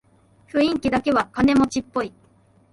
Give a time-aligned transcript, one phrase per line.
[0.49, 2.11] 雰囲気だけは金持ちっぽい